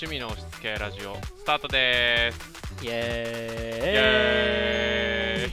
[0.00, 2.84] 趣味の押し付けラジオスタートです。
[2.84, 3.90] イエーイ。
[3.90, 5.52] イエーイ。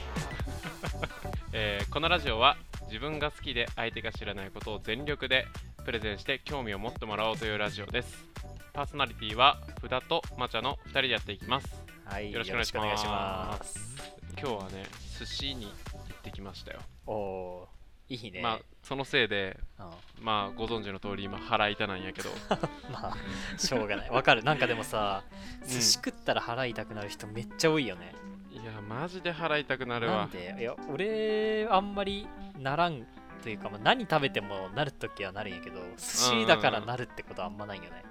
[1.52, 2.56] えーこのラジオは
[2.86, 5.48] 自分が好きで相手が知らないことを全力で
[5.84, 8.24] プレゼンして興味を持ってもらおうというラジオです。
[8.72, 11.82] パーソナリティは福田とまちゃの2人でやっていきます。
[12.04, 13.96] はい、よろしくお願いします。
[14.38, 14.86] 今日はね
[15.18, 18.42] 寿司に行ってきましたよ、おおー、いいね。
[18.42, 19.82] まあそのせいでう
[20.22, 22.30] んまあご存知の通り今腹痛なんやけど
[22.92, 24.10] まあ、しょうがない。
[24.10, 24.44] わかる。
[24.44, 25.24] なんかでもさ、
[25.64, 28.14] ん寿司食ったら腹痛くなる人めっちゃ多いよね。
[28.52, 30.56] いやマジで腹痛くなるわなんで？
[30.58, 32.26] いや、俺、あんまり
[32.58, 33.04] ならん
[33.42, 38.04] というか、まあ、何食べてもなるときはなるんやけど、寿司だからなるってことはあんまないよね。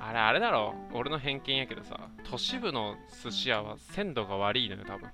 [0.00, 0.74] あれあれだろ？
[0.92, 1.96] 俺の偏見やけどさ
[2.28, 5.08] 都市部の寿司屋は鮮度が悪いのよ多分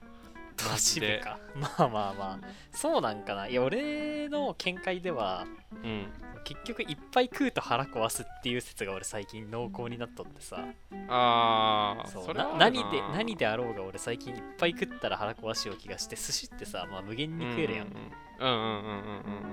[0.59, 1.39] 都市部か。
[1.55, 2.39] まあまあまあ、
[2.73, 3.49] そうなんかな。
[3.49, 5.47] いや、俺の見解では、
[5.83, 6.07] うん。
[6.45, 10.65] 結局いっぱい食うと腹壊すっていう説が俺最近濃厚になっとってさ。
[11.09, 12.57] ああそうな。
[12.57, 18.09] 何で何であろうが俺最近いっぱい食ったら腹壊しよう気がして寿司ってさ、まあ、無限に食えるやん、うんうんうん。
[18.41, 18.97] うんうんうんう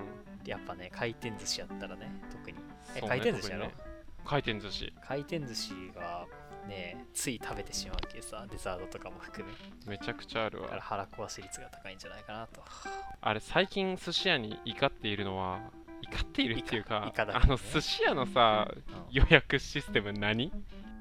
[0.03, 2.57] んやっぱね回転寿司やったらね特に。
[2.95, 3.73] えね回転寿司やろ、ね。
[4.23, 4.93] 回転寿司。
[5.05, 6.25] 回転寿司が
[6.67, 9.47] ねつい食べてしまうけさデザートとかも含
[9.85, 9.91] め。
[9.91, 12.61] めちゃくちゃあるだからわ腹壊し率が高いんじゃないかなと。
[13.21, 15.59] あれ最近寿司屋に怒っているのは
[16.03, 18.81] 怒っているっていうかイカイカだけあの寿司屋のさうん。
[19.11, 20.51] 予約システム何？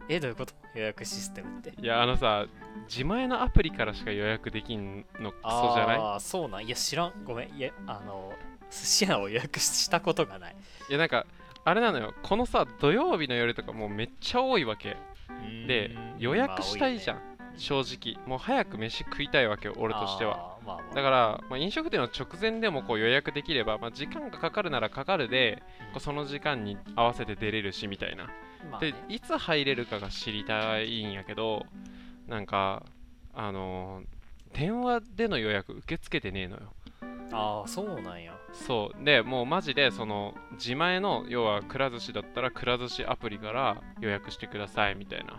[0.08, 0.54] えどういうこと？
[0.74, 1.72] 予約システムって。
[1.80, 2.46] いやあのさ
[2.88, 5.98] 自前のアプリからしか予約できんのクソじゃない？
[5.98, 6.66] ああそうなん？
[6.66, 7.24] いや知らん。
[7.24, 7.56] ごめん。
[7.56, 8.32] いやあの
[8.70, 10.56] 寿司屋を予約したことがない。
[10.88, 11.26] いやなんか
[11.64, 12.12] あれなのよ。
[12.22, 14.96] このさ土曜日の夜とかもうめっちゃ多いわけ
[15.66, 17.20] で予約したいじゃん、
[17.56, 18.26] 正直。
[18.26, 20.58] もう早く飯食いたいわけよ俺としては。
[20.64, 20.94] まあまあ。
[20.94, 28.26] だから、まあ、飲食店の直前でもこう予約できれば、まあ、時間がかかるならかかるでこうその時間に合わせて出れるしみたいな。
[28.26, 28.32] で
[28.70, 28.94] まあね。
[29.08, 31.66] いつ入れるかが知りたいんやけど
[32.28, 32.82] なんか
[33.34, 34.14] あのー
[34.54, 36.72] 電話での予約受け付けてねえのよ
[37.32, 38.36] ああそうなんや。
[38.52, 39.04] そう。
[39.04, 45.38] でもうマジでその自前の要はくら寿司だったらくら寿司アプリから予約してくださいみたいな。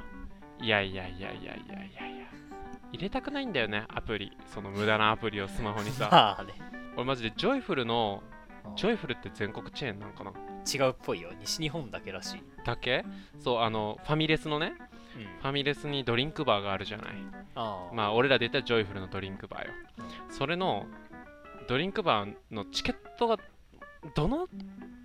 [0.62, 2.26] いやいやいやいやいやいやいや。
[2.92, 4.32] 入れたくないんだよねアプリ。
[4.54, 6.08] その無駄なアプリをスマホにさ。
[6.12, 6.54] まあね。
[6.96, 8.24] 俺マジでジョイフルの
[8.68, 10.32] うんジョイフルって全国チェーンなんかな？
[10.32, 11.30] 違うっぽいよ。
[11.40, 13.06] 西日本だけらしい、だけ？
[13.40, 14.74] そうあのファミレスのね
[15.16, 17.08] うん、ファミレスにドリンクバーがあるじゃない。
[17.94, 19.72] まあ俺らで言ったらジョイフルのドリンクバーよ。
[20.30, 20.88] それの
[21.68, 23.38] ドリンクバーのチケットが
[24.16, 24.48] どの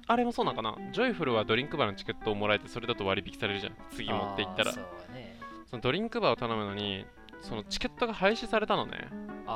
[0.06, 0.76] あれもそうなんかな？
[0.92, 3.76] ジョイフルはドリンクバーのチケットをもらえてそれだと割引されるじゃん。
[3.90, 4.72] 次持って行ったら。
[4.72, 4.84] そう
[5.14, 5.38] ね。
[5.66, 7.06] そのドリンクバーを頼むのに
[7.40, 9.08] そのチケットが廃止されたのね。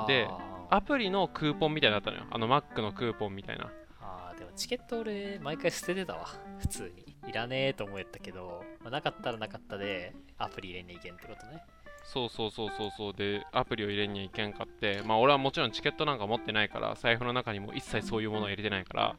[0.06, 0.28] で
[0.70, 2.24] アプリのクーポンみたいなのあったのよ。
[2.30, 3.70] あのマックのクーポンみたいな。
[4.00, 6.26] あーでもチケット俺毎回捨ててたわ。
[6.58, 7.14] 普通に。
[7.28, 11.64] いらねえと思えたけど、まあ、なかったらなかったでアプリ入れんにいけんってことね
[12.04, 13.12] そうそうそうそうそう。
[13.14, 15.02] でアプリを入れにはいけんかって。
[15.04, 19.16] まあ俺はもちろんチケットなんか持ってないから財布の中にも一切そういうものを入れてないから。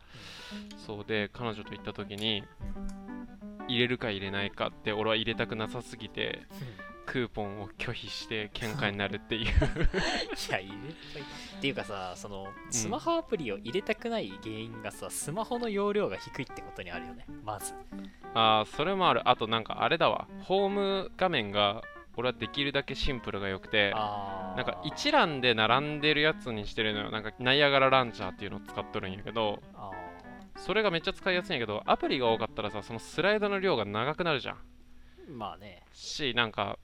[0.86, 2.44] そうで彼女と行った時に
[3.68, 6.44] 入れるか入れないかって俺は入れたくなさすぎて
[7.06, 9.46] クーポンを拒否して喧嘩になるっていう。
[9.46, 9.48] い
[10.52, 10.76] や入れ
[11.14, 11.22] たい。
[11.58, 17.26] っていうかさそのスマホアプリを入れたくない原因がさ、スマホの容量が低いってことにあるよね。
[17.44, 17.74] まず。
[18.34, 19.28] ああそれもある。
[19.28, 20.28] あとなんかあれだわ。
[20.44, 21.82] ホーム画面が
[22.18, 27.12] 俺はできるだけシンプルが良くてなんか一覧で並んでるやつにしてるのよ。
[27.12, 29.92] なんかナイアガラランチャーっていうのを使っとるんやけどあ
[30.58, 34.56] それがめっちゃ使いやすいんやけどアプリが多かったらさそのスライドの量が長くなるじゃん。
[34.56, 35.84] ーまあね。
[35.94, 36.78] しなんか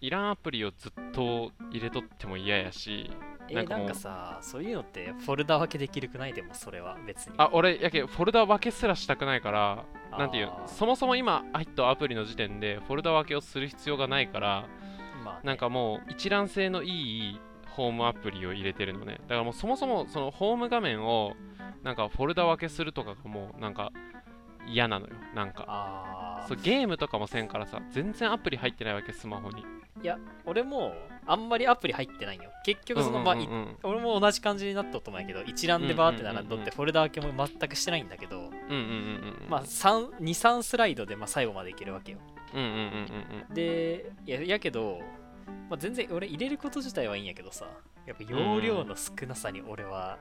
[0.00, 3.10] いらんアプリをずっと入れとっても嫌やし
[3.48, 6.96] えなんかなんかさそういうのってフォルダ分けできるくないでもそれは。
[7.06, 9.84] 別にあ俺やけフォルダ分けすらしたくないから
[10.18, 14.68] なんていうそもそも今入ったアプリの時点でフォルダ分けをする必要がないから
[15.24, 17.40] まあね、なんかもう一覧性のいい
[17.76, 19.18] ホームアプリを入れてるのね。
[19.22, 21.34] だからもうそもそもそのホーム画面を
[21.82, 23.92] なんかフォルダ分けするとかがもうなんか
[24.66, 26.44] 嫌なのよなんか。
[26.48, 29.64] そうゲームとかもせんからさ全然アプリ入ってないわけスマホに。
[30.02, 30.94] いや俺も
[31.26, 32.44] あんまりアプリ入ってないよ。
[32.64, 38.50] 結局その、まあいうんうんうん俺も同じ感じになったと思うんやけど一覧でバーって並んどってフォルダ分けも全くしてないんだけど、
[39.48, 42.18] まあ23スライドでまあ最後までいけるわけよ。
[43.52, 45.00] でいややけど、
[45.68, 47.66] まあ、全然俺入れること自体はいいんやけどさ
[48.06, 50.18] やっぱ容量の少なさに俺は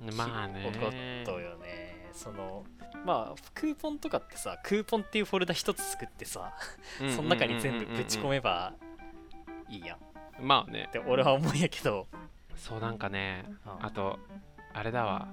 [0.00, 0.16] うん。
[0.16, 0.64] まあね。
[0.66, 2.64] 怒っとよねその
[3.04, 6.52] まあクーポンとかってさクーポンっていうフォルダ一つ作ってさ
[7.14, 8.74] その中に全部ぶち込めば
[9.68, 9.96] いいやん。
[9.96, 10.00] っ
[10.40, 10.88] まあね。
[10.92, 12.06] て俺は思うんやけど。
[12.56, 13.86] そうなんかねうん。
[13.86, 14.18] あと
[14.74, 15.28] あれだわ。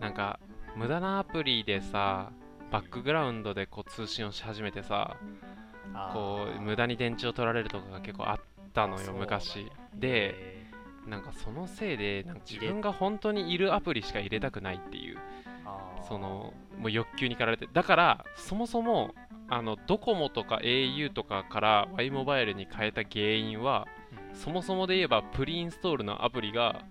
[0.00, 0.38] なんか
[0.76, 2.32] 無駄なアプリでさ
[2.70, 5.16] バックグラウンドでこう通信をし始めてさ
[6.12, 8.40] こう無駄に電池を取られるとかが結構あっ
[8.72, 9.70] たのよ昔。
[9.94, 10.64] でへ
[11.06, 15.18] なんかそのせいでなんか自分が本当にいるアプリしか入れたくないっていう
[16.08, 17.68] そのもう欲求に駆られて。
[17.72, 19.14] だからそもそも
[19.48, 23.86] あのドコモとか au とかから Y モバイルに変えた原因は
[24.32, 24.36] うん。
[24.36, 26.84] そもそもで言えばプリインストールのアプリが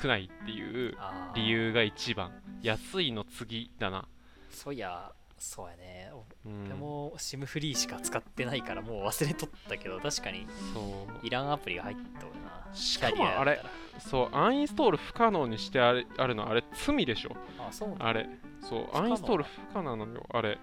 [0.00, 0.96] 少ないっていう
[1.34, 2.32] 理由が一番。
[2.62, 4.06] 安いの次だな、
[4.50, 6.12] そういやそうやね。
[6.44, 11.26] うん、でも SIM フリーしか使ってないからもう忘れとったけど確かにそう。
[11.26, 12.74] いらんアプリが入っとるな。
[12.74, 13.58] しかもあれ
[13.98, 17.34] そうアンインストール不可能にしてあれあるのあれ罪でしょ。
[17.58, 18.28] あそうあれ。
[18.60, 20.58] そうアンインストール不可なのよあれ。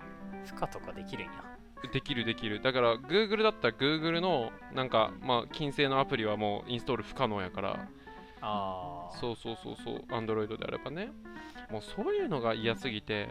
[0.46, 1.44] 負荷とかできるんや。
[1.92, 2.62] できるできる。
[2.62, 7.88] だから Google だったら Google のなんかまあ金星のアプリはもうインストール不可能やから。
[8.42, 11.10] ああそうそうそうそう Android であればね。
[11.72, 13.28] もうそういうのが嫌すぎて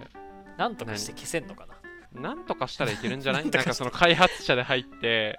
[0.56, 2.20] なんとかして消せんのかな。
[2.20, 3.43] なんとかしたらいけるんじゃない？
[3.44, 5.38] なんとかその開発者で入って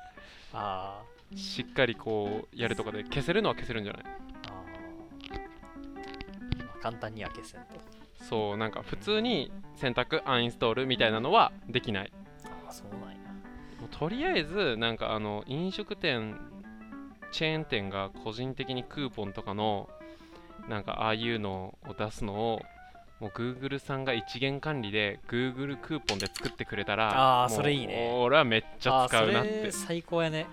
[0.54, 1.02] あ
[1.36, 4.04] しっかりこうやるとかで消せるのは消せるんじゃない？
[4.04, 6.66] ーあー。
[6.66, 7.68] まあ簡単には消せんと。
[8.24, 12.12] そうなんか普通に選択アンインストールみたいなのはできない。
[12.46, 13.18] ああそうなんや。
[13.80, 16.38] もうとりあえずなんかあの飲食店
[17.31, 19.90] チェーン店が個人的にクーポンとかの
[20.70, 22.62] なんかああいうのを出すのを
[23.19, 28.14] もう Google さんが一元管理で Google クーポンで作ってくれたらあーもうそれいいね。
[28.22, 29.64] 俺はめっちゃ使うなって。
[29.64, 30.46] れ最高やね。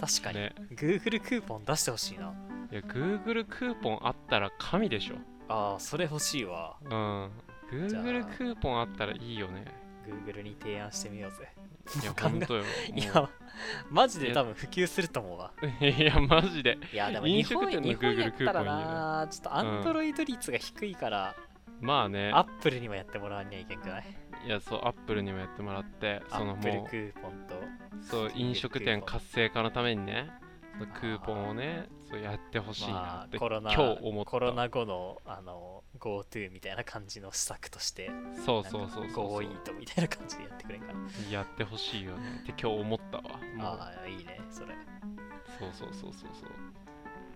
[0.00, 0.54] 確かに、ね。
[0.72, 2.32] Google クーポン出してほしいな。
[2.72, 5.16] いや Google クーポンあったら神でしょ。
[5.48, 6.76] ああそれ欲しいわ。
[6.84, 7.30] うん。
[7.70, 9.64] Google クーポンあったらいいよね。
[10.06, 11.48] Google に提案してみようぜ。
[12.02, 12.64] いや 本当よ。
[12.94, 13.28] いもや
[13.90, 15.52] マジで多分普及すると思うわ。
[15.62, 16.78] ういやマジで。
[16.92, 21.34] いやでも飲日本食店の Google クーポンいいなちょっと Android 率が低いから、
[21.80, 22.30] まあね。
[22.34, 24.04] Apple にもやってもらわにはいけんくない？
[24.46, 27.60] いやそう Apple にもやってもらってそのもクーポンとう
[28.02, 30.30] そう飲食店活性化のためにね
[30.78, 34.30] そのクーポンをねそうやってほしいなまってあコロナ今日思った。
[34.30, 38.10] コロナ後のあの GoTo みたいな感じの施策として
[38.46, 39.28] そうそうそうそう。
[39.28, 41.00] Go イートみたいな感じでやってくれんかな
[41.30, 42.40] やってほしいよね。
[42.42, 43.24] って今日思ったわ。
[43.60, 44.74] ああいいねそれ。
[45.58, 46.50] そうそうそうそうそう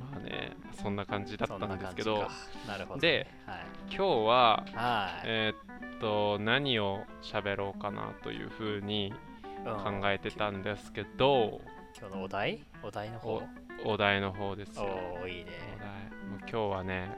[0.00, 2.28] まあねそんな感じだったそんですけど。
[2.66, 3.64] なるほど、でね、はい。
[3.88, 9.12] 今日ははい、えーっと何を喋ろうかなというふうに
[9.64, 10.00] うん。
[10.00, 11.60] 考えてたんですけど。
[11.98, 12.64] 今日のお題？
[12.82, 13.42] お題の方？
[13.84, 14.84] お題の方ですよ。
[15.20, 15.88] おおいいね、お題。
[16.30, 17.16] もう今日はね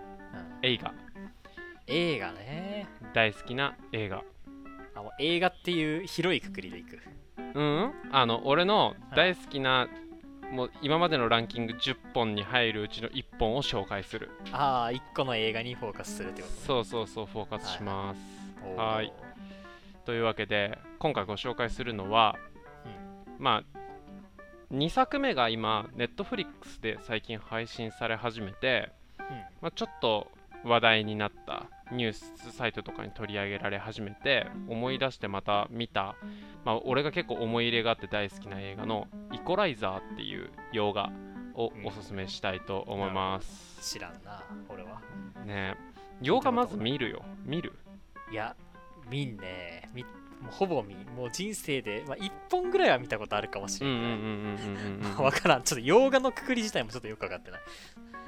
[0.63, 0.69] うん。
[0.69, 0.95] 映画。
[1.87, 2.87] 映画ね。
[3.15, 4.23] 大好きな映画。
[4.95, 7.01] あもう映画っていう広いくくりでいく。
[7.55, 7.93] うん？
[8.13, 9.89] あの俺の大好きな
[10.51, 14.31] もう今までのランキング10本に入るうちの1本を紹介する。
[14.53, 16.61] ああ一個の映画にフォーカスするってことね。
[16.67, 18.21] そうそうそうフォーカスします。
[18.77, 19.13] はい。
[20.05, 22.37] というわけで今回ご紹介するのは、
[23.39, 23.79] まあ
[24.73, 28.93] 2作目が今 Netflix で最近配信され始めて、
[29.61, 30.29] まあ、ちょっと
[30.67, 36.17] 話題になったニュースサイトとかに取り上げられ始めて思い出してまた見た、
[36.65, 41.11] まあ、俺が結構思い入れがあって大好きな映画の「イコライザー」っていう洋画
[41.55, 43.93] をおすすめしたいと思います。
[43.95, 45.01] 知らんな俺は。
[45.45, 45.77] ね
[46.21, 47.23] 洋画まず見るよ。
[47.45, 47.73] 見る？
[48.33, 48.57] いや
[49.09, 49.89] 見んね。
[49.95, 54.21] みもうほぼ見もう人生で、まあ、1本ぐらいは見たことあるかもしれない、うんうんうんうん
[55.05, 55.63] うんうん わからん。
[55.63, 57.61] ちょっと洋画のくくり自体もちょっとよくわかってない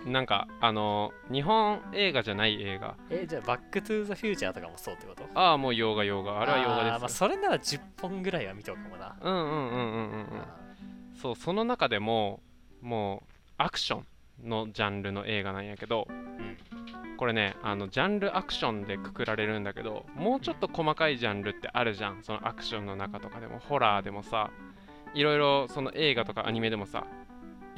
[0.07, 2.97] なんかあの日本映画じゃない映画。
[3.11, 5.25] えじゃあバックトゥーザフューチャーとかもそうってこと？
[5.35, 6.41] ああもう洋画洋画。
[6.41, 7.17] あれは洋あーまあ、画です。
[7.17, 10.27] それなら10本ぐらいは見とくかもな、うんうんうんうんうんうん。
[11.21, 12.41] そうその中でも
[12.81, 14.03] もうアクショ
[14.45, 16.57] ンのジャンルの映画なんやけどうん。
[17.17, 22.23] これねあのジャンルアクションでくくられるんだけどもうちょっと細かいジャンルってあるじゃん。
[22.23, 24.51] そのアクションの中とかでもホラーでもさ
[25.15, 27.05] いろいろその映画とかアニメでもさ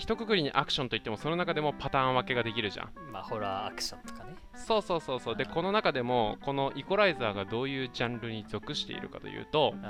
[0.01, 2.91] 一括りにアクションといってもその中でもパターン分けができるじゃん。
[3.13, 4.35] まあホラーアクションとかね。
[4.55, 5.37] そうそうそうそう。
[5.37, 9.83] でこの中でもこのイコライザーがどういうジャンルに属しているかというと、うん。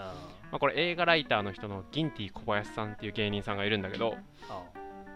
[0.50, 4.16] まあ、これ映画ライターの人のギンティ小林さんっていう芸人さんがいるんだけど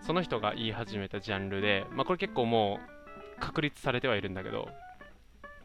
[0.01, 2.79] その人が言い始めたジャンルで、まあ、これ結構も
[3.37, 4.69] う確立されてはいるんだけど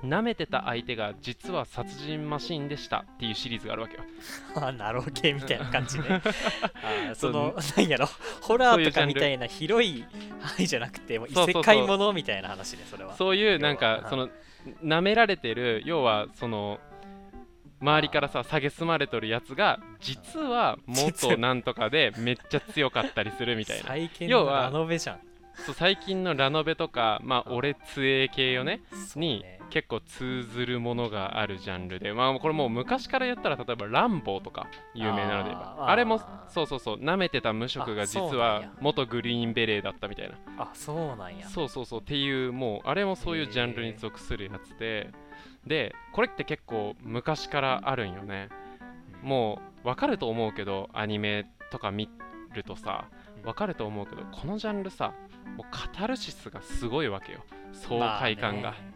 [0.04, 4.04] 舐めてた相手が実は殺人マシンでしたっていうシリーズがあるわけよ。
[4.56, 6.22] あナロー系みたいな感じね。
[7.16, 8.08] その何やろ。
[8.42, 10.06] ホラーとかみたいな広い
[10.40, 13.16] 範囲じゃなくてもう異世界ものみたいな話ねそれは。
[13.16, 14.30] そういうなんかその
[14.84, 16.80] 舐められてる要はその
[17.82, 23.96] 周りからさ蔑まれとるやつが実は元 なんとかでめっちゃ強かったりするみたいな。
[24.28, 25.29] 要はラノベじゃん
[25.66, 28.82] そう最近のラノベとかまあうん俺つえ系よね
[29.16, 29.60] にね。
[29.70, 40.36] 結構通ずるものがあるジャンルでまあこれもう昔から言ったら例えばランボーとか有名なのであれもそうそうそう舐めてた無職があ実は元グリーンベレーだったみたいな。
[40.58, 41.48] あそうなんや。
[41.48, 45.12] そうそうそうっていうもうあれもそういうジャンルに属するやつで
[45.68, 48.50] でこれって結構昔からあるんよね。
[49.22, 52.10] もう分かると思うけどアニメとか見
[52.54, 53.06] るとさ
[53.44, 55.14] 分かると思うけどこのジャンルさ
[55.58, 57.40] もうカタルシスがすごいわけよ。
[57.74, 58.94] 爽快感が、まあね。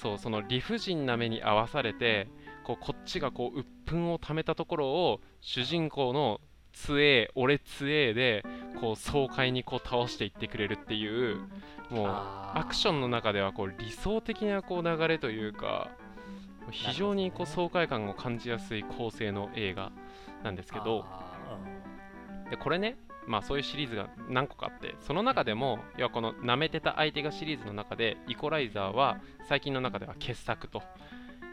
[0.00, 2.28] そうその理不尽な目に合わされて
[2.64, 6.40] こうこっちがこう鬱憤をためたところを主人公の
[6.72, 8.44] 杖え俺杖えで
[8.80, 11.40] こう爽快にこう倒していってくれるっていう
[11.90, 15.90] もうアクションの中ではこう理想的なこう流れというか
[16.70, 19.92] 非常にこう爽快感を感じやすい構成の映画
[20.42, 21.04] なんですけど。
[21.04, 21.30] あ
[22.50, 22.96] でこれね
[23.30, 30.82] まあそういうシリーズが何個かあってその中でも要はこの舐めてた相手がシリーズの中でイコライザーは最近の中では傑作と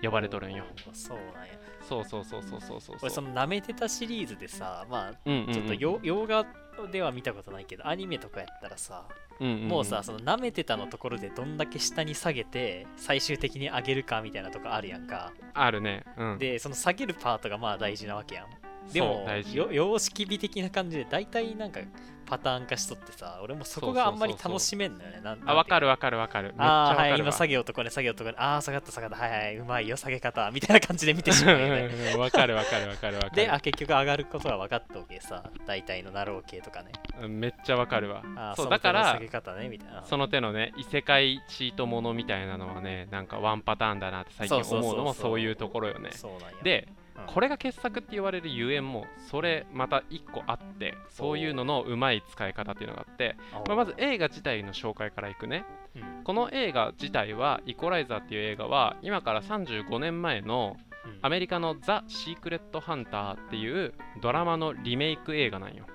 [0.02, 0.66] 呼ーばれとるんよ。
[0.92, 1.54] そうなんや。
[1.88, 2.98] そうそうそうそうそうそう。
[3.02, 6.46] 俺その舐めてたシリーズでさまあちょっとよ洋画
[6.92, 9.06] では見たことないけどアニメとかやったらさ
[9.40, 9.68] うんうんん。
[9.68, 15.32] もうさその舐めてたのところでどんだけ下に下げて最終的に上げるかみたいなとこあるやんか。
[15.54, 16.04] あるね。
[16.18, 16.38] うん。
[16.40, 18.48] でその下げるパートがまあ大事なわけやん
[18.94, 19.28] でも
[19.72, 21.80] 様式美的な感じで大体なんか
[22.26, 25.22] パターン化しとってさ俺もそこがあんまり楽しめんのよね。
[25.24, 26.18] なんあわかるるわかる。
[26.18, 29.16] わかるああーはい今下げようとこれ下げようとこれああ下がった下がった。
[29.16, 30.52] はいはいうまいよ下げ方。
[30.52, 32.16] みたいな感じで見てしまうよね。
[32.18, 35.42] わかるわかるわかるわかるであ結局上がることが分かったわけさ。
[35.66, 36.92] 大体のナロー系とかね。
[37.22, 38.22] うんめっちゃわかるわ。
[38.36, 40.04] あーそうだからげ方ねみたいな。
[40.04, 46.10] その手のね異世界チートものみたいなのはねなんかワンパターンだなって最近思うのもそういうところよね。
[46.12, 46.48] そうなんや。
[46.62, 53.36] でうんこれが傑作って言われるゆえんもそれまた一個あってそういうののうまい使い方っていうのがあって、
[53.68, 55.66] まあ、まず映画自体の紹介からいくね。
[55.96, 56.24] うん。
[56.24, 61.20] この映画自体はイコライザーっていう映画は今から35年前のうん。
[61.22, 65.86] アメリカのザ・シークレット・ハンターっていうドラマのリメイク映画なんよ。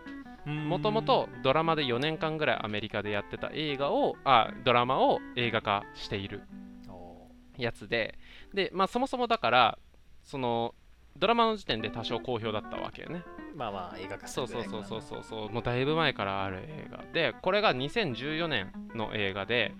[0.44, 6.42] もともとドラマで4年間ぐらいアメリカでやってた映画をあドラマを映画化している
[6.88, 8.18] おやつで。
[8.52, 9.78] で、まあ、そもそもだから
[10.22, 10.74] その
[11.16, 13.22] ドラマの時点で多少好評だったわけよね。
[13.54, 15.50] ーまあまあ映画化すそうそうそうそうそうそう。
[15.50, 17.34] もうだいぶ前からある映画で。
[17.42, 19.74] これが2014年の映画で。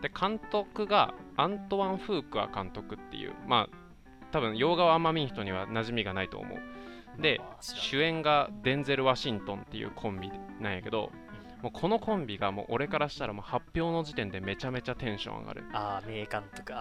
[0.00, 3.34] で監督がアントワン・フークア監督っていう。
[3.46, 3.76] まあ
[4.30, 6.58] 多分洋画をあんま見ん人には馴染みがないと思う。
[7.20, 10.30] で主演がデンゼル・ワシントンっていうコンビ
[10.60, 11.10] なんやけど
[11.62, 15.64] もうこのコンビがもう俺からしたらもう発表の時点でめちゃめちゃテンション上がる。
[15.72, 16.72] ああ名監督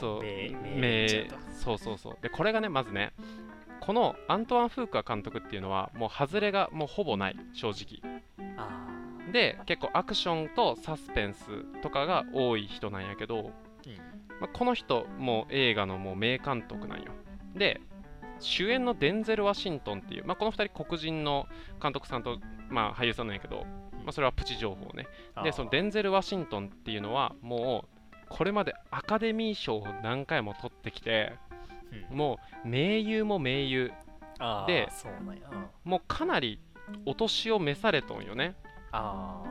[0.00, 0.22] そう。
[0.22, 2.16] 名そうそうそう。
[2.22, 3.12] でこれがねまずね
[3.80, 8.00] このアントワン・フークア監督っていうのはもう外れがもうほぼない正直。
[8.56, 8.88] あ
[9.32, 13.52] で結構アクションとサスペンスとかが多い人なんやけど、ーうん。
[14.40, 17.12] まあ、この人もう映画のもう名監督なんよ。
[17.54, 17.80] で
[18.40, 21.46] 主演のデンゼル・ワシントンっていう、まあ、この2人黒人の
[21.80, 22.38] 監督さんと、
[22.70, 23.66] まあ、俳優さんなんやけど、
[24.04, 25.06] まあ、それはプチ情報ね。
[25.42, 31.32] でそのデンゼル・ワシントンっていうのはもうこれまでアカデミー賞を何回も取ってきて
[32.10, 32.16] うん。
[32.16, 33.92] もう名優も名優。
[34.38, 34.88] あーで
[35.84, 36.58] もうかなり
[37.06, 38.54] お年を召されとんよね。
[38.90, 39.42] あ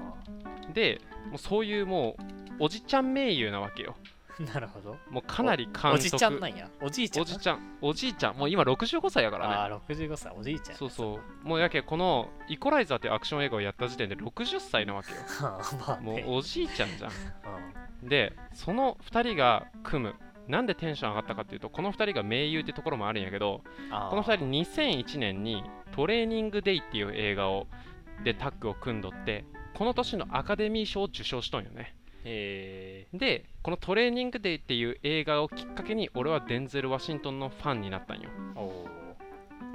[0.74, 2.15] でもうそういうも
[2.60, 3.96] うおじちゃん名優なわけよ。
[3.98, 4.20] あ
[4.53, 4.97] なるほど。
[5.09, 6.69] もうかなり監督おじちゃんなんや。
[6.81, 7.23] おじいちゃん？
[7.23, 7.77] おじちゃん。
[7.81, 8.35] おじいちゃん。
[8.38, 9.53] もう今65歳やからね。
[9.53, 10.33] ああ65歳。
[10.35, 10.77] おじいちゃん。
[10.77, 11.47] そうそう。
[11.47, 15.17] もうやけこのイコライザーっていうアクション映画をやった時点で60歳なわけよ。
[15.39, 16.23] うまあね。
[16.23, 17.11] もうおじいちゃんじゃん。
[18.01, 18.09] うん。
[18.09, 20.15] でその2人が組む。
[20.47, 23.61] なんでテンション上がったかっていうとこの2人が名優ってところもあるんやけど
[24.09, 27.67] この2人2001年にトレーニングデイっていう映画を
[28.23, 29.45] でタッグを組んどって
[29.75, 31.95] この年のアカデミー賞を受賞しとんよね。
[32.23, 38.29] へでこのトレーニングデイっていう映画をきっかけに俺はデンゼル・ワシントンのファンになったんよ。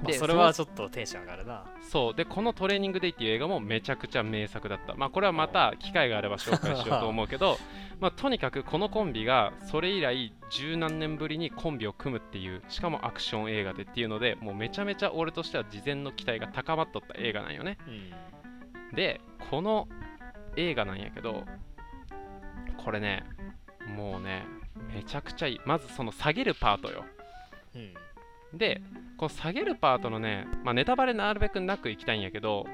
[0.05, 1.65] でそれはちょっとテンション上がるな。
[1.81, 2.15] そう。
[2.15, 4.95] でこのトレーニングデイっていう映画もめちゃくちゃ名作だった。
[4.95, 7.57] まあこれはまた機会があれば紹介しようと思うけど
[8.01, 17.79] まあとにかくこのコンビがそれ以来十何年ぶりにコンビを組むっていうしかもアクション映画でっていうのでもうめちゃめちゃ俺としては事前の期待が高まっとった映画なんよね。
[17.87, 18.95] うん。
[18.95, 19.89] でこの
[20.57, 21.45] 映画なんやけど
[22.87, 23.25] これね
[23.97, 24.47] もうね
[24.95, 25.61] めちゃくちゃいい。
[25.67, 27.05] まずその下げるパートよ。
[27.75, 27.79] う
[28.55, 28.59] ん。
[28.59, 28.81] で
[29.17, 32.65] この下げるパートのね、まあ、ネタバレなるべくなくいきたいんやけど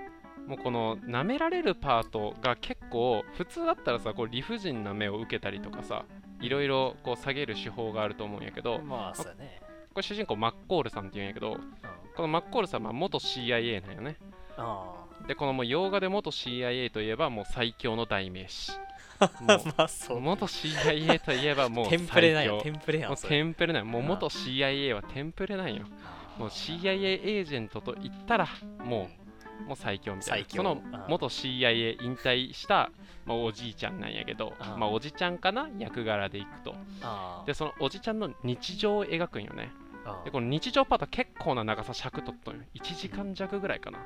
[0.47, 6.05] もうこの舐められるパートが結構普通だったらさこう理不尽な目を受けたりとかさ
[6.41, 9.61] いろいろこう下げる手法があると思うんやけどまあそうやね。
[9.95, 11.57] これ主人公マッコールさんっていうんやけど
[12.17, 14.17] このマッコールさんは元 CIA なんよね。
[14.59, 18.73] あでこのもう洋画で元 CIA といえばもう最強の代名詞
[19.77, 20.19] まあそう。
[20.19, 25.87] う元 CIA といえばもう テンプレなんよテンプレやもうテンプレなんよもうあ元 CIA はテンプレなんよ。
[26.39, 28.49] もう CIA エージェントと言ったら
[28.85, 29.09] も
[29.65, 30.47] うもう最強みたいな。
[30.49, 32.91] そのあ元 CIA 引退した、
[33.27, 35.69] まあ、おじいちゃんなんやけどあまあおじちゃんかな？
[35.79, 36.75] 役柄でいくと。
[37.03, 39.71] あでそのおじちゃんの日常を描くんよね。
[39.73, 39.82] あ
[40.25, 42.63] でこの日常パート結構な長さ尺取っとんよ。
[42.75, 43.99] 1時間弱ぐらいかな。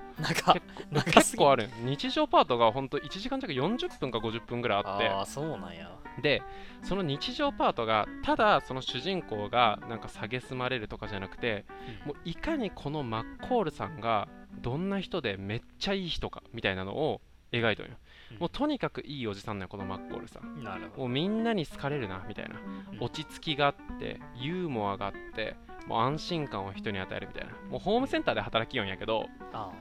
[1.04, 5.08] 結構あるん日常パートがほんと1時間弱40分か50分ぐらいあって。
[5.08, 5.96] ああそうなんや。
[6.22, 6.42] で
[6.82, 11.64] その日常パートがただその主人公がなんか蔑まれるとかじゃなくて
[12.06, 14.28] もういかにこのマッコールさんが
[14.60, 17.20] どんな人でめっちゃいい人かみたいなのを
[17.52, 18.05] 描いてるよ、うん
[18.38, 20.62] もうとにかくいいおじさんなんよこのマッコールさん。
[20.96, 22.56] もうみんなに好かれるなみたいな。
[22.92, 22.98] うん。
[23.04, 25.56] 落ち着きがあってユーモアがあって
[25.86, 27.52] もう安心感を人に与えるみたいな。
[27.70, 29.72] もうホームセンターで働きよんやけどどあ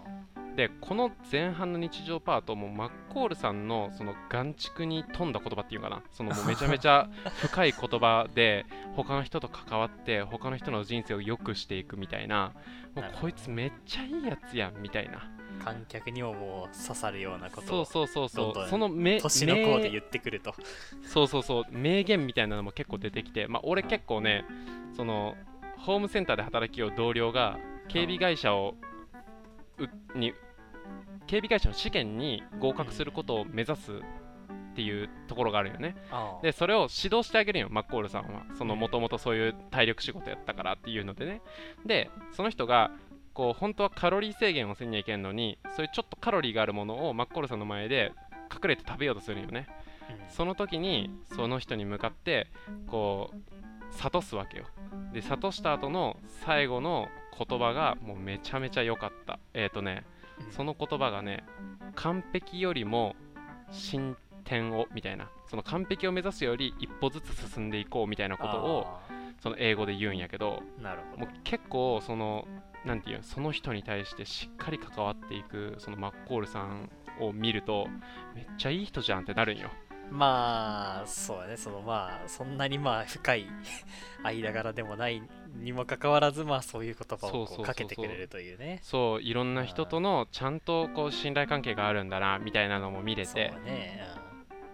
[0.56, 6.02] でこの前半の日常パートもマッコールさんのその眼蓄に富んだ言葉っていうかな？
[6.12, 7.10] そのもう めちゃめちゃ
[7.42, 12.54] 深い言葉で他の人と関わって他の人の人生を良くしていくみたいな。
[12.96, 15.18] もうこいつめっちゃいいやつやんみたいな。
[15.18, 18.66] あ観客にももう刺さるようなことをそうそうそうそう。
[18.66, 20.56] んその名年の子で名言ってくると。
[21.04, 21.64] そうそうそう。
[21.72, 23.48] 名言みたいなのも結構出てきて。
[23.48, 24.46] まあ俺結構ね
[24.96, 25.36] その
[25.78, 27.60] ホームセンターで働きよう同僚が
[27.90, 28.76] 警備会社を
[29.78, 30.34] うに
[31.27, 35.96] 警備会社の試験に合格することを目指すっていうところがあるよね。
[36.44, 38.46] でそれを指導してあげるよマッコールさんは。
[38.58, 41.41] そのもともとそういう体力仕事やったからっていうのでね。
[41.86, 42.91] でその人が
[43.34, 48.12] こう本当はカロリー制限をせんにゃいけんのにそういうちょっとカロリーがあるものをマッコールさんの前で
[48.53, 49.67] 隠れて食べようとするんよね。
[50.10, 50.29] うん。
[50.29, 52.48] その時にその人に向かって
[52.88, 54.65] こう諭すわけよ。
[55.13, 59.39] で諭した後の最後の言葉がもうめちゃめちゃ良かった。
[59.53, 60.15] えっ、ー、とねうん
[60.51, 61.44] その言葉がね
[61.96, 63.15] 完璧よりも
[63.72, 65.30] 進展をみたいな。
[65.48, 69.00] その完璧を目指すより一歩ずつ進んでいこうみたいなことをあ
[69.42, 70.63] その英語で言うんやけど
[71.18, 72.48] もう結構その
[72.86, 76.89] なんていうその人に対してしっかり関わっていくそのマッコールさん
[77.20, 77.88] を見ると
[78.36, 79.70] めっちゃいい人じゃんってなるんよ
[80.11, 81.57] まあそうだね。
[81.57, 83.48] そのまあそんなにまあ深い
[84.24, 85.22] 間柄でもない
[85.55, 88.79] にもかかわらずまあそういう言葉をかけてくれるというね。
[88.81, 94.07] そういろんな人とのちゃんとこう信頼関係があるんだなみたいなのも見れそうてね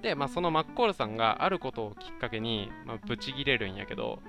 [0.01, 4.19] で、まあ、そのマッコールさんがあることをきっかけに、まあ、ブチギレるんやけど。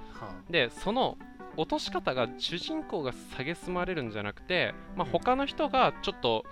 [0.50, 1.16] でその
[1.56, 6.44] 落とし方が主人公が蔑まれるんじゃなくて、まあ、他の人がちょっと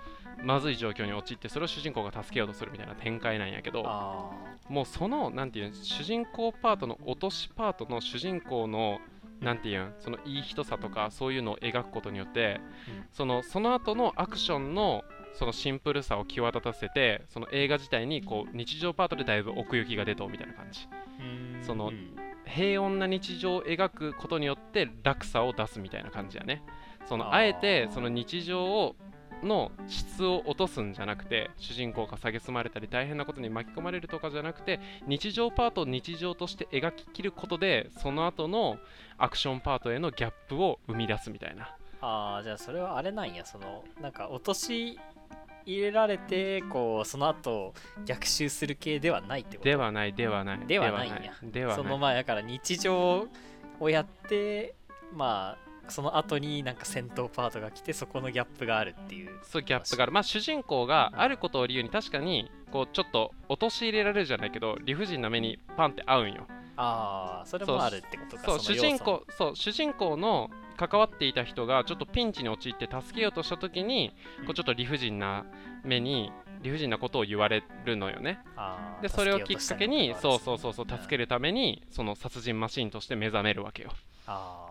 [0.43, 4.31] まずい状況に陥ってそれを主人公が助けようとするみたいな展開なんやけどあ
[4.69, 8.99] もうそのなんていうの主人公パートの落としパートの主人公の
[9.41, 13.05] なんていうんそのいい人さとかそういうのを描くことによって、うん。
[13.11, 20.87] そのその後のアクションのそのシンプルさを際立たせてその映画自体にこう日常パートでだいぶ奥行きが出とうみたいな感じ。
[21.19, 26.61] ーそのうん平穏な日常を描くことによって落差を出すみたいな感じやね。
[27.05, 28.95] そのあえてその日常を
[29.43, 38.77] の質を落とすんじゃなくて主人公が蔑まれたり大変なことに巻き込まれるとかじゃなくて日常パートを日常として描ききることでその後の
[39.17, 41.75] アクションパートへのギャップを生み出すみたいな。
[42.01, 43.45] ああじゃあそれはあれなんや。
[43.45, 44.99] そのなんか落とし
[45.65, 47.75] 入れられてこうその後
[48.05, 49.69] 逆襲する系ではないってこと？
[49.69, 51.33] ではないではないではないんや。
[51.43, 51.83] ではない。
[51.83, 53.27] その前だから日常
[53.79, 54.73] をやって
[55.15, 59.39] まあその後になんか戦闘パートが来てそこのギャップがあるっていう。
[59.43, 60.11] そうギャップがある。
[60.11, 66.47] まあ主人公があることを理由に確かにこうちょっと陥れられるじゃないけど理不尽な目にパンって合うんよ。
[66.77, 75.45] ああそれもあるってことかそう主人公そう主人公の関わっていた人がちょっとピンチに陥って助けようとした時にうんこうちょっと理不尽な
[75.83, 78.39] 目に理不尽なことを言われるのよね。
[79.01, 83.91] でそれをきっかけにそうそうそうそう助けるるためにその殺人マシンとして目覚めるわけよ。
[84.27, 84.70] あ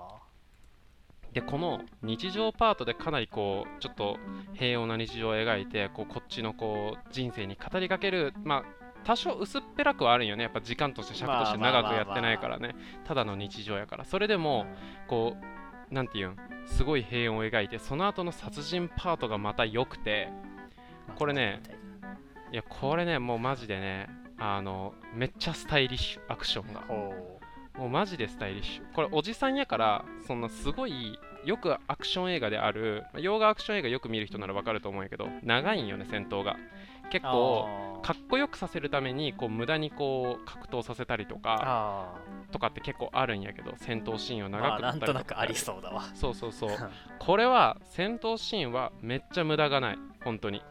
[1.32, 4.16] でこの日常パートでかなりこうちょっと
[4.54, 8.64] 平穏な日常を描いてこうこっちのこう人生に語りかけるまあ
[9.04, 10.42] 多少薄っぺらくはあるんよね。
[10.42, 12.74] やっぱ時間として尺として長くやってないからね。
[13.04, 14.04] ただの日常やから。
[14.04, 14.66] それであも
[15.08, 15.36] こ
[15.90, 16.36] うなんていうん？
[16.66, 20.28] すごい平穏を描いてその後の殺人パートがまた良くて
[21.08, 21.62] うんこれね
[22.52, 26.80] いやこれねもうマジでねあのめっちゃスタイリッシュアクションが。
[26.80, 27.39] ほ
[27.78, 28.92] もうマジでスタイリッシュ。
[28.94, 36.56] これおじさんやからそんなすごいよくアクション映画であるまあ洋画アクション映画よく見る人ならわかると思うんやけど長いんよね戦闘が。
[37.10, 42.14] 結構かっこよくさせるためにこう無駄にこう格闘させたりとかあ
[42.52, 46.04] とかって結構あるんやけど戦闘シーンを長くあなんとなくありうそうだわ。
[46.14, 46.70] そうそうそう。
[47.18, 50.62] これは戦闘シーンはめっちゃ無駄がない本当に。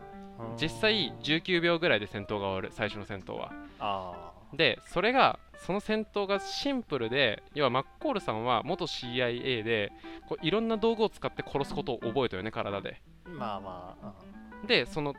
[0.56, 3.52] 実際19秒ぐらいで戦闘が終わる最初の戦闘は。
[3.80, 9.92] あでそれがその戦闘がシンプルで要はマッコールさんは元 CIA で
[10.28, 13.02] こういろんな道具を使って殺すことを覚えたよね体で。
[13.26, 15.14] ーまあまあでその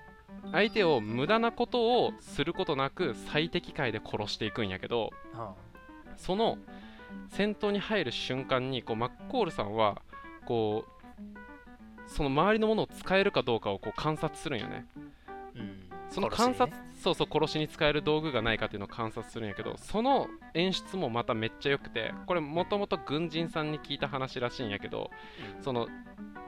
[0.53, 5.49] 相手を無駄なことをすることなく最適解で殺していくんやけどうんうん。
[6.17, 6.59] その
[7.29, 10.01] 戦闘に入る瞬間にこうマッコールさんは
[10.47, 11.01] こう
[12.07, 14.87] その周りのものを使えるかどうかをこう観察するんよね。
[15.55, 25.11] うんその観察、そうそう殺しに使える道具がないかっていうのを観察するんやけどその演出もまためっちゃ良くてこれもともと軍人さんに聞いた話らしいんやけど
[25.63, 25.89] その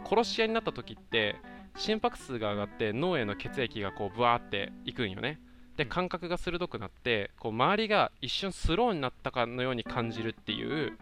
[0.04, 1.36] 殺し屋になった時って
[1.76, 5.40] 心拍数が上がって脳への血液がこうブワーっていくんよね。
[5.76, 5.88] でうん。
[5.88, 10.98] 感覚が鋭くなってこう周りが一瞬スローになったかのように感じるっていう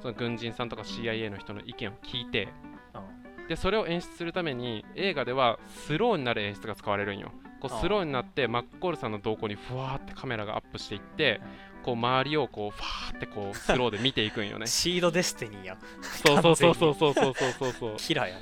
[0.00, 2.48] その軍人さんとか CIA の人の意見を聞いて
[2.94, 11.40] うんでそれを演出するために映画ではスローになる演出が使われるんよこうスローになってマッコールさんの動向にふわーってカメラがアップしていって
[11.82, 14.66] こう周りをこうファーってこう スローで見ていくんよね。
[14.66, 15.78] シードデスティニーや。
[16.02, 18.36] そうそうそうそうそうそうそうそうそうキラや。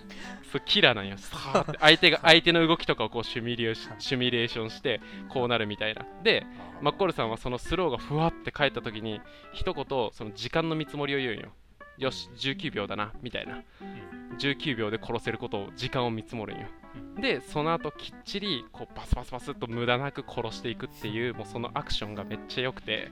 [0.50, 1.18] そうキラーなんよ。
[1.18, 1.78] さーって。
[1.78, 6.04] 相手が 相手の動きとかをこうシミュレーシミュレーションしてこうなるみたいな。
[6.22, 6.46] で
[6.80, 9.20] マッコールさんはそのスローがふわって帰った時に
[9.52, 11.52] 一言その時間の見積もりを言うんよ。
[11.98, 13.62] よし19秒だなみたいな。
[13.80, 14.36] うん。
[14.38, 16.66] 19秒で殺せることを時間を見積もるんよ。
[16.66, 16.87] うん
[17.20, 23.10] でその後きっちりこうバスバスバスっと無駄なく殺していくっていうもうそのアクションがめっちゃ良くて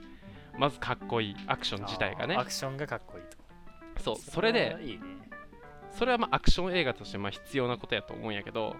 [0.57, 2.35] まずかっこいいアクション自体がね。
[2.35, 3.23] アクションがかっこいい
[3.95, 4.03] と。
[4.03, 4.99] そうそれでいいね。
[5.91, 8.75] それはまあアクション映画としてまあ必要なことやと思うんやけど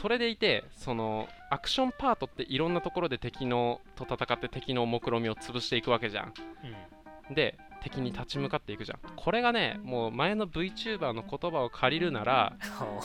[0.00, 6.34] それでいてそのアクションパートっていろんなところで敵のと戦って敵の目論見みを潰していくわけじゃん。
[7.34, 8.98] で敵に立ち向かっていくじゃん。
[9.16, 12.56] これがねもう前の VTuber の言葉を借りるなら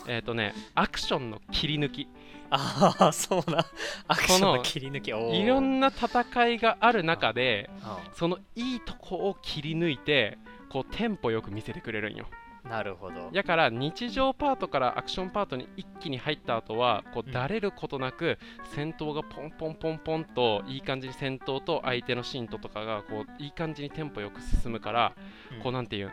[0.08, 2.08] えっ、とねアクションの切り抜き。
[2.50, 3.66] ああそうな。
[4.08, 5.10] アクションの切り抜き。
[5.10, 10.38] いろんな戦いがある中であそのいいとこを切り抜いて
[10.70, 12.26] こうテンポよく見せてくれるんよ。
[12.26, 13.30] ーなるほど。
[13.32, 17.32] やから日常パートからアクションパートに一気に入った後はこううん。
[17.32, 18.38] だれることなく
[18.74, 25.14] 戦闘がポンポンポンポンといい感じに戦闘と相手のシーンととかがこういい感じにテンポよく進むから
[25.54, 25.62] うん。
[25.62, 26.12] こうなんていう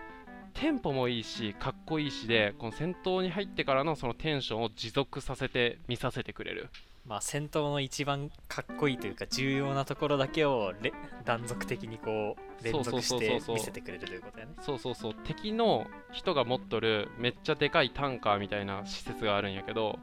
[0.54, 6.68] テンポもいいしかっこいいしでこの戦闘に入ってからのそのテンションを持続させて見させてくれる
[7.06, 10.92] まあ戦闘の一番かっこいいというか重要なところだけをれ
[11.24, 14.52] 断続的にこう連続して見せてくれるということやね。
[14.60, 15.14] そうそうそう。
[15.14, 19.98] 敵の人が持っとるめっちゃでかいタンカーみたいな施設があるんやけど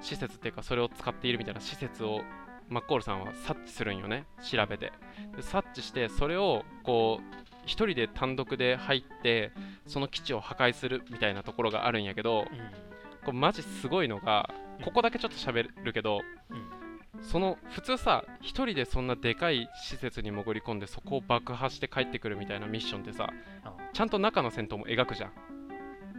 [0.00, 2.22] 施設っていうかそれを使っているみたいな施設を
[2.68, 4.24] マッコールさんは察知するんよね。
[4.42, 4.92] 調べて。
[5.36, 9.52] で察知してそれをこう一人で単独で入って
[9.86, 12.88] その基地を破壊するみたいなところがあるんやけどうん。
[13.24, 14.48] これマジすごいのが
[14.84, 16.78] ここだけちょっと喋るけどうん
[17.22, 23.28] その普通さ一人でそんなでかい施設に潜り込んでそこを爆破して帰ってくるみたいなミッションってさ
[23.64, 25.32] あちゃんと中の戦闘も描くじゃん。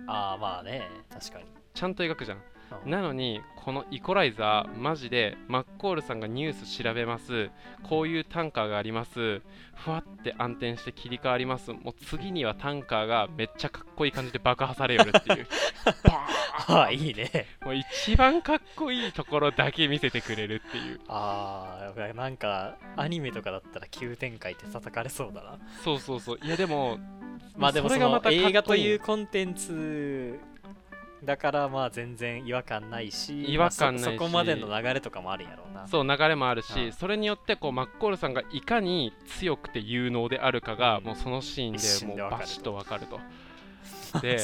[0.08, 0.90] あーまあね。
[1.10, 1.46] 確かに。
[1.74, 2.44] ちゃんと描くじゃんうん
[2.86, 7.50] なのにこのイコライザーマジでマッコールさんがニュース調べます。
[7.84, 9.42] こういうタンカーがあります。
[9.76, 11.72] ふわって暗転して切り替わります。
[11.72, 15.48] もう次にはタンカーがめっちゃかっこいい感じで爆破されよるっていう。
[16.04, 16.28] バ
[16.68, 17.48] ああいいね。
[17.62, 21.00] ーンもう一番かっこいいところだけ見せてくれるっていう。
[21.08, 25.60] ああなんかアニメとかだったら急展開って叩かれそうだな。
[25.84, 26.40] そうそうそう。
[26.42, 26.98] いやでも
[27.56, 30.40] まあでもその映画というコンテンツ
[31.24, 34.06] だからまあ全然違和感ないし違和感ないし。
[34.06, 35.88] まあそそこまでの流れとかもあるんやろうな。
[35.88, 41.04] そう流れもあるしうんそれによってこうマッコールさんがいかに強くて有能であるかがうん。
[41.06, 43.20] もうそのシーンでもうバシッとわかると。
[44.22, 44.40] で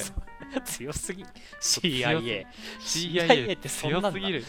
[0.64, 1.24] 強すぎ。
[1.60, 2.46] 強 CIA
[2.80, 4.44] CIA って強すぎる。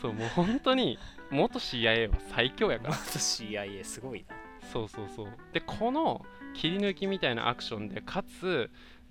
[0.00, 0.98] そうもう本当に
[1.30, 2.94] 元 CIA は最強やから。
[2.94, 4.34] 元 CIA すごいな。
[4.72, 5.28] そうそうそう。
[5.52, 8.70] でこの切り抜きみたいなアクションでかつ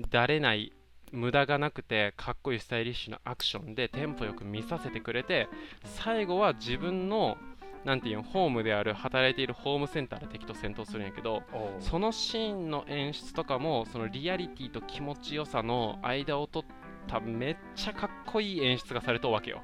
[0.09, 0.73] だれない
[1.13, 5.47] 無駄がなくてかっこいいスタイリッシュなアクションでテンポよく見させてくれて
[5.83, 7.37] 最後は自分の
[7.85, 11.43] なんていうのホームである働いているホームセンターで敵と戦闘するんやけど
[11.79, 16.75] そのシーンの演出とかもそのリアリティと気持ちよさの間を取っ
[17.07, 19.63] ためっちゃかっこいい演出がされとるわけよ。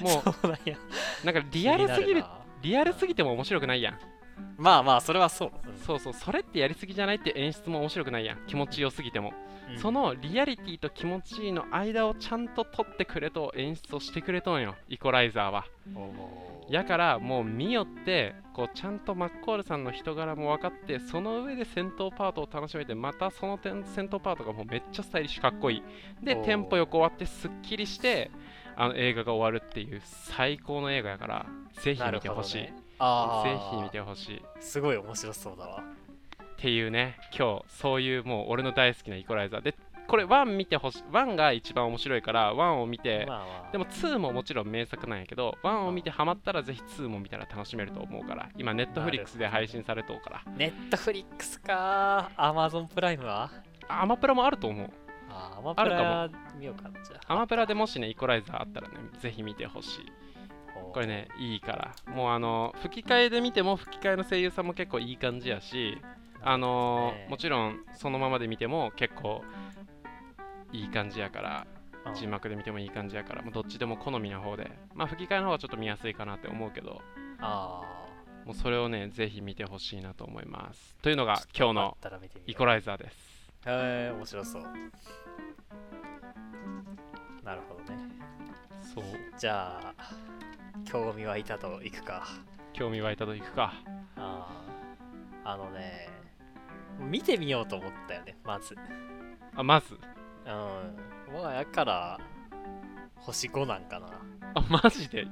[0.00, 2.24] もうなんかリアルすぎる
[2.62, 3.98] リアルすぎても面白くないやん
[4.58, 8.38] まあまあそれはそう、うんそうそうそれってやりすぎじゃないって演出も面白くないやん。
[8.46, 9.32] 気持ちよすぎても、
[9.70, 9.78] うん。
[9.78, 15.64] そのリアリティと気持ちいいの間をちゃんと取ってくれと演出をしてくれとんよイコライザーは。
[16.68, 25.82] やからもう見よってこうちゃんとマッコールさんの人柄も分かってその上で戦闘パートを楽しめてまたその点戦闘パートがもうめっちゃスタイリッシュかっこいい。
[26.24, 28.32] でテンポよく終わってすっきりして
[28.74, 31.46] あの映画が終わるっていう最高の映画やから
[31.82, 32.68] ぜひ見てほしい、
[32.98, 34.36] あぜーひ見てほしい。
[34.38, 35.82] っすごい面白そうだわ。
[36.56, 39.62] ていうね今日そういうもう俺の大好きなイコライザー。
[39.62, 39.74] で
[40.08, 41.02] これ1見てほしい。
[41.12, 43.72] 1が一番面白いから1を見て、まあまあ。
[43.72, 48.48] でも2ももちろん名作なんやけど1を見てハマったらぜひ2も見たら楽しめると思うから。
[48.56, 50.42] 今ネットフリックスで配信されとうから。
[50.56, 52.30] ネットフリックスか。
[52.36, 53.50] アマゾンプライムは？
[53.88, 54.90] あアマプラもあると思う。
[55.28, 57.32] あーアマプラ見ようかじゃあ。
[57.32, 60.12] アマプラでもしねイコライザーあったらねぜひ見てほしい
[60.96, 61.94] これねいいから。
[62.14, 66.00] もうあの吹き替えで見ても吹き替えの声優さんも結構いい感じやし
[66.40, 67.26] あのね。
[67.28, 69.44] もちろんそのままで見ても結構
[70.72, 71.66] いい感じやから
[72.06, 72.14] うん。
[72.14, 74.70] 字幕で見てもいい感じやからもうどっちでも好みの方で。
[74.94, 77.02] まあ吹き替えの方がちょっと見やすいかなって思うけど
[77.40, 77.82] あ
[78.46, 80.96] もうそれをねぜひ見てほしいなと思います。
[81.02, 81.98] というのーが今日あの
[82.46, 83.52] イコライザーです。
[83.66, 84.62] へえ面白そう。
[87.44, 87.98] なるほどね。
[88.94, 89.04] そう。
[89.38, 89.94] じゃあ
[90.84, 92.26] 興味湧いたといくか。
[92.72, 93.72] 興味湧いたといくか。
[94.16, 95.48] あー。
[95.48, 96.08] あのね
[96.98, 98.76] 見てみようと思ったよねまず。
[99.54, 99.94] あまず？
[99.94, 100.00] うん。
[101.42, 102.20] まあやから
[103.16, 104.08] 星5なんかな。
[104.54, 105.22] あマジで？
[105.22, 105.30] うん。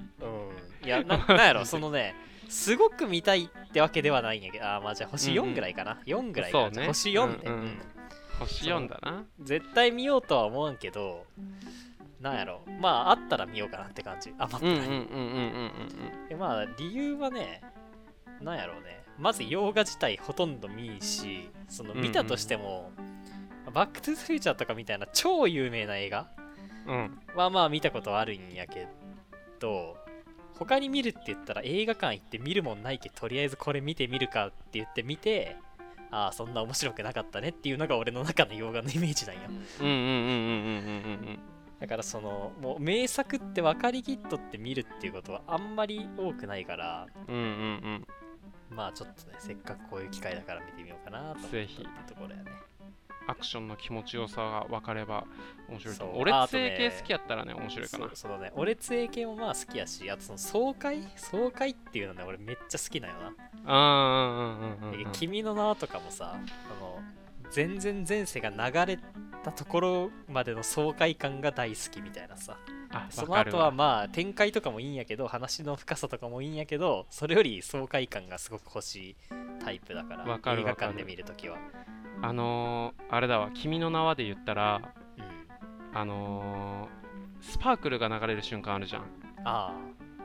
[0.86, 2.14] いやななんやろそのね
[2.48, 6.64] すごく見たいってわけではないんやけどあーまあじゃあ星4うんうんぐらいかな、4ぐらいかな。
[6.64, 6.86] そうね。
[6.86, 7.78] 星4ね、うんうんうん。
[8.40, 9.24] 星4だな。
[9.40, 11.26] 絶対見ようとは思わんけど
[12.24, 12.62] なんやろ。
[12.80, 14.34] まああったら見ようかなって感じ。
[14.38, 14.98] あまうんうんうんうんうん
[16.22, 17.62] うんでまあ理由はね
[18.40, 19.04] なんやろうね。
[19.18, 22.04] まず洋画自体ほとんど見んしそのうんうん。
[22.04, 22.90] 見たとしても、
[23.72, 26.26] バック・トゥ・ザ・フューチャーとかみたいな超有名な映画
[26.86, 26.96] うん。
[26.96, 28.88] うんはまあ見たことあるんやけ
[29.60, 29.96] ど
[30.58, 35.56] 他に見るって言ったら映画館行って見るもんないけどとりあえずこれ見てみるかって言って見て
[36.10, 39.42] ああそんな面白くなかったねっていうのが俺の中の洋画のイメージなんよ
[41.84, 48.06] だからそのもう名作って分かりきっとって見るっていうことはあんまり多くないからうんうんうん。
[48.70, 51.86] まあちょっとねせっかくこういう機会だから見てみようかなとぜひ。
[52.08, 52.44] ところやね。
[53.26, 55.26] アクションの気持ちよさが分かれば
[55.68, 56.20] 面白いと思う。
[56.22, 58.08] 俺つ系好きやったらね面白いかな。
[58.14, 58.52] そうだね。
[58.54, 61.06] 俺つえ系もまあ好きやしあとその爽快？
[61.16, 63.34] 爽快っていうのね俺めっちゃ好きなよな。
[63.66, 65.12] あーうんうんうんうんうん。
[65.12, 66.93] 君の名はとかもさあの
[67.54, 68.98] 全然前世が流れ
[69.44, 72.58] たところまでの爽快感が大好きみたいなさ。
[72.90, 79.16] あその後はまあ展開とかもいいんやけど話の深さとかもいいんやけどそれより爽快感がすごく欲しい
[79.64, 81.58] タイプだからわかる映画館で見るときは。
[82.22, 85.98] あのー、あれだわ「君の名は」で言ったらうん。
[85.98, 89.04] あのー、スパークルが流れる瞬間あるじゃん。
[89.44, 89.72] あ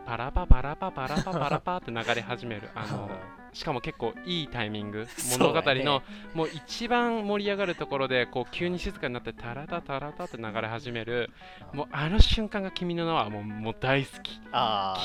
[0.05, 2.69] パラパパラパパラパパラパって流れ始める。
[2.73, 3.11] ああのー
[3.53, 5.07] しかも結構いいタイミング
[5.39, 11.31] 物語のもう一番盛り上がるところでこう急に静かになってタラタタラタって流れ始める
[11.73, 14.39] もうあの瞬間が君の名はもうもう大好き。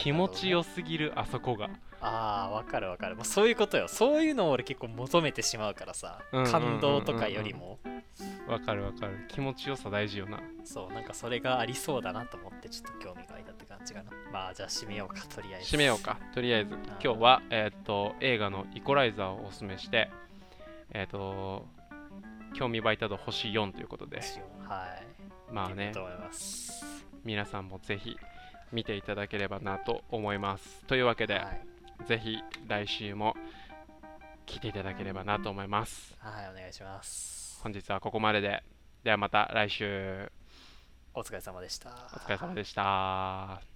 [0.02, 1.70] 気持ちよすぎるあそこが。
[2.00, 3.88] ああわかるわかる、まあ、そういうことよ。
[3.88, 7.78] そういうのを俺結構求めてしまうからさ感動とかよりも。
[8.46, 9.26] わかるわかる。
[9.28, 10.40] 気持ちよさ大事よな。
[10.64, 13.52] そうなんかそれがありそうだなと思ってちょっと興味が湧いた
[13.84, 14.32] って感じかな。
[14.32, 15.76] まあじゃあ締めようかとりあえず。
[15.76, 16.18] 締めようか。
[16.34, 20.10] とりあえず今日は、えーっと映画の「イコライザー」をおすすめして
[20.90, 21.66] えーっと
[22.54, 24.20] 興味湧いたと星4ということで。
[24.66, 24.86] は
[25.52, 25.52] い。
[25.52, 25.88] まあね。
[25.88, 26.84] いいと思います。
[27.24, 28.16] 皆さんもぜひ
[28.72, 30.84] 見ていただければなと思います。
[30.86, 31.66] というわけで、はい、
[32.06, 33.34] ぜひ来週も
[34.46, 36.14] 来ていただければなと思います。
[36.18, 37.60] はい、お願いします。
[37.62, 38.62] 本日はここまでで。
[39.02, 40.30] ではまた来週。
[41.14, 41.90] お疲れ様でした。
[41.90, 43.73] お疲れ様でした